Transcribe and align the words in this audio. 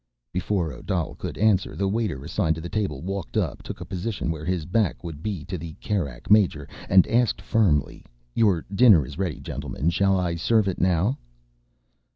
Before 0.33 0.73
Odal 0.73 1.13
could 1.13 1.37
answer, 1.37 1.75
the 1.75 1.87
waiter 1.87 2.25
assigned 2.25 2.55
to 2.55 2.61
the 2.61 2.69
table 2.69 3.03
walked 3.03 3.37
up, 3.37 3.61
took 3.61 3.79
a 3.81 3.85
position 3.85 4.31
where 4.31 4.45
his 4.45 4.65
back 4.65 5.03
would 5.03 5.21
be 5.21 5.45
to 5.45 5.59
the 5.59 5.75
Kerak 5.79 6.31
major, 6.31 6.67
and 6.89 7.05
asked 7.05 7.39
firmly, 7.39 8.03
"Your 8.33 8.65
dinner 8.73 9.05
is 9.05 9.19
ready 9.19 9.39
gentlemen. 9.39 9.91
Shall 9.91 10.17
I 10.17 10.37
serve 10.37 10.67
it 10.67 10.81
now?" 10.81 11.19